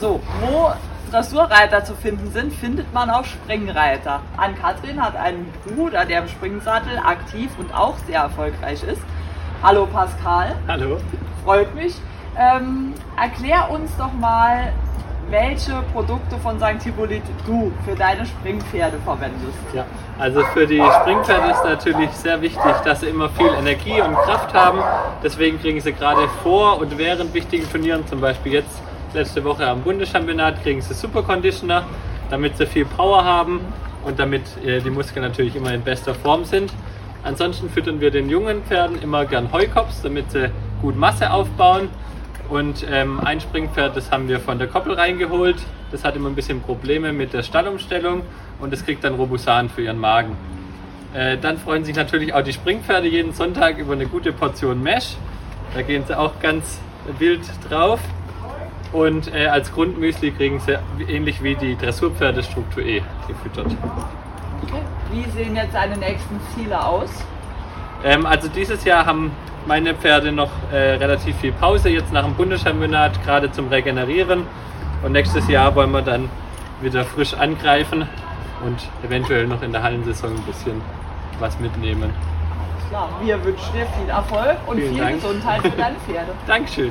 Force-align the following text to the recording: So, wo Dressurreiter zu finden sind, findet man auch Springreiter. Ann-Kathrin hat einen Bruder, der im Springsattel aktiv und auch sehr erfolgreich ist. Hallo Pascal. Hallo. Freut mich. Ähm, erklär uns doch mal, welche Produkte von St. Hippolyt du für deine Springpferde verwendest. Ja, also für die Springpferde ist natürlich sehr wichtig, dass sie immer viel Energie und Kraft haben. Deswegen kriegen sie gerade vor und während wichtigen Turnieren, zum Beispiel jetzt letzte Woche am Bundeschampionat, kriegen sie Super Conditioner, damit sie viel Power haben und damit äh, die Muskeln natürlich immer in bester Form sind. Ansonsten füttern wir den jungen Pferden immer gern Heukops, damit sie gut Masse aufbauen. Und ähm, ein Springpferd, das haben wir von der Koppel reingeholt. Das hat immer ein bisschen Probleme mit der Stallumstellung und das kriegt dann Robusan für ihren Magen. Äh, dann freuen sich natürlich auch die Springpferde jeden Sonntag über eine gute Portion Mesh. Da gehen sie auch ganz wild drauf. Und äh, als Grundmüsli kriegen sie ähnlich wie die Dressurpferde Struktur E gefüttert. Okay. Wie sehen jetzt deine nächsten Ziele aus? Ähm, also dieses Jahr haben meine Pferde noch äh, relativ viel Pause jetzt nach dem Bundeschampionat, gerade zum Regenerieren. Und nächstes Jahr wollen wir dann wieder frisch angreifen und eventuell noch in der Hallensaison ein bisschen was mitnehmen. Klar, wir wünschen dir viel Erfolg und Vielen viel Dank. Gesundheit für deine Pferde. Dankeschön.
So, 0.00 0.18
wo 0.40 0.72
Dressurreiter 1.10 1.84
zu 1.84 1.94
finden 1.94 2.30
sind, 2.30 2.54
findet 2.54 2.90
man 2.94 3.10
auch 3.10 3.24
Springreiter. 3.26 4.22
Ann-Kathrin 4.38 5.02
hat 5.02 5.14
einen 5.14 5.52
Bruder, 5.66 6.06
der 6.06 6.22
im 6.22 6.28
Springsattel 6.28 6.96
aktiv 7.04 7.50
und 7.58 7.74
auch 7.74 7.98
sehr 8.06 8.20
erfolgreich 8.20 8.82
ist. 8.82 9.02
Hallo 9.62 9.86
Pascal. 9.86 10.56
Hallo. 10.66 10.96
Freut 11.44 11.74
mich. 11.74 11.94
Ähm, 12.38 12.94
erklär 13.20 13.70
uns 13.70 13.94
doch 13.98 14.12
mal, 14.14 14.72
welche 15.28 15.82
Produkte 15.92 16.38
von 16.38 16.58
St. 16.58 16.82
Hippolyt 16.82 17.22
du 17.46 17.70
für 17.84 17.94
deine 17.94 18.24
Springpferde 18.24 18.98
verwendest. 19.04 19.58
Ja, 19.74 19.84
also 20.18 20.42
für 20.54 20.66
die 20.66 20.82
Springpferde 21.00 21.50
ist 21.50 21.64
natürlich 21.64 22.10
sehr 22.12 22.40
wichtig, 22.40 22.72
dass 22.84 23.00
sie 23.00 23.08
immer 23.08 23.28
viel 23.28 23.52
Energie 23.58 24.00
und 24.00 24.14
Kraft 24.14 24.54
haben. 24.54 24.78
Deswegen 25.22 25.60
kriegen 25.60 25.78
sie 25.82 25.92
gerade 25.92 26.26
vor 26.42 26.80
und 26.80 26.96
während 26.96 27.34
wichtigen 27.34 27.70
Turnieren, 27.70 28.06
zum 28.06 28.22
Beispiel 28.22 28.54
jetzt 28.54 28.80
letzte 29.14 29.44
Woche 29.44 29.66
am 29.66 29.82
Bundeschampionat, 29.82 30.62
kriegen 30.62 30.80
sie 30.80 30.94
Super 30.94 31.22
Conditioner, 31.22 31.84
damit 32.30 32.56
sie 32.56 32.66
viel 32.66 32.84
Power 32.84 33.24
haben 33.24 33.60
und 34.04 34.18
damit 34.18 34.42
äh, 34.64 34.80
die 34.80 34.90
Muskeln 34.90 35.24
natürlich 35.24 35.56
immer 35.56 35.72
in 35.72 35.82
bester 35.82 36.14
Form 36.14 36.44
sind. 36.44 36.72
Ansonsten 37.22 37.68
füttern 37.68 38.00
wir 38.00 38.10
den 38.10 38.30
jungen 38.30 38.62
Pferden 38.62 39.00
immer 39.02 39.26
gern 39.26 39.52
Heukops, 39.52 40.02
damit 40.02 40.30
sie 40.30 40.50
gut 40.80 40.96
Masse 40.96 41.30
aufbauen. 41.30 41.88
Und 42.48 42.84
ähm, 42.90 43.20
ein 43.20 43.40
Springpferd, 43.40 43.96
das 43.96 44.10
haben 44.10 44.28
wir 44.28 44.40
von 44.40 44.58
der 44.58 44.66
Koppel 44.66 44.94
reingeholt. 44.94 45.56
Das 45.92 46.04
hat 46.04 46.16
immer 46.16 46.28
ein 46.28 46.34
bisschen 46.34 46.60
Probleme 46.60 47.12
mit 47.12 47.32
der 47.32 47.42
Stallumstellung 47.42 48.22
und 48.60 48.72
das 48.72 48.84
kriegt 48.84 49.04
dann 49.04 49.14
Robusan 49.14 49.68
für 49.68 49.82
ihren 49.82 49.98
Magen. 49.98 50.36
Äh, 51.14 51.36
dann 51.38 51.58
freuen 51.58 51.84
sich 51.84 51.94
natürlich 51.94 52.32
auch 52.32 52.42
die 52.42 52.52
Springpferde 52.52 53.08
jeden 53.08 53.32
Sonntag 53.32 53.78
über 53.78 53.92
eine 53.92 54.06
gute 54.06 54.32
Portion 54.32 54.82
Mesh. 54.82 55.16
Da 55.74 55.82
gehen 55.82 56.04
sie 56.06 56.18
auch 56.18 56.40
ganz 56.40 56.80
wild 57.18 57.42
drauf. 57.68 58.00
Und 58.92 59.32
äh, 59.32 59.46
als 59.46 59.72
Grundmüsli 59.72 60.32
kriegen 60.32 60.60
sie 60.60 60.78
ähnlich 61.08 61.42
wie 61.42 61.54
die 61.54 61.76
Dressurpferde 61.76 62.42
Struktur 62.42 62.82
E 62.82 63.02
gefüttert. 63.28 63.66
Okay. 64.62 64.82
Wie 65.12 65.30
sehen 65.30 65.54
jetzt 65.54 65.74
deine 65.74 65.96
nächsten 65.96 66.40
Ziele 66.54 66.84
aus? 66.84 67.10
Ähm, 68.04 68.26
also 68.26 68.48
dieses 68.48 68.84
Jahr 68.84 69.06
haben 69.06 69.30
meine 69.66 69.94
Pferde 69.94 70.32
noch 70.32 70.50
äh, 70.72 70.76
relativ 70.94 71.36
viel 71.36 71.52
Pause 71.52 71.90
jetzt 71.90 72.12
nach 72.12 72.24
dem 72.24 72.34
Bundeschampionat, 72.34 73.22
gerade 73.24 73.52
zum 73.52 73.68
Regenerieren. 73.68 74.46
Und 75.02 75.12
nächstes 75.12 75.48
Jahr 75.48 75.74
wollen 75.74 75.92
wir 75.92 76.02
dann 76.02 76.28
wieder 76.80 77.04
frisch 77.04 77.34
angreifen 77.34 78.08
und 78.64 78.78
eventuell 79.06 79.46
noch 79.46 79.62
in 79.62 79.72
der 79.72 79.82
Hallensaison 79.82 80.30
ein 80.30 80.42
bisschen 80.42 80.80
was 81.38 81.58
mitnehmen. 81.60 82.12
Klar, 82.88 83.08
wir 83.22 83.42
wünschen 83.44 83.72
dir 83.72 83.86
viel 83.86 84.08
Erfolg 84.08 84.56
und 84.66 84.78
Vielen 84.78 84.94
viel 84.94 85.02
Dank. 85.02 85.14
Gesundheit 85.22 85.62
für 85.62 85.70
deine 85.70 85.96
Pferde. 85.96 86.32
Dankeschön. 86.46 86.90